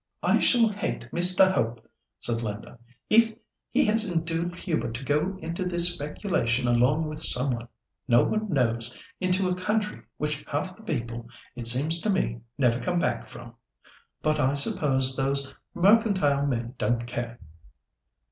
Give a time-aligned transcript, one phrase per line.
[0.23, 1.51] "I shall hate Mr.
[1.51, 1.87] Hope,"
[2.19, 3.35] said Linda, "if
[3.69, 7.67] he has induced Hubert to go into this speculation along with some one
[8.07, 12.81] no one knows, into a country which half the people, it seems to me, never
[12.81, 13.53] come back from.
[14.23, 17.37] But I suppose those mercantile men don't care."